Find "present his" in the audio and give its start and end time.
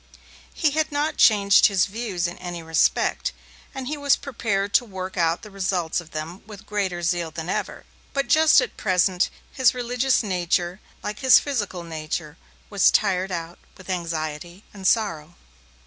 8.77-9.75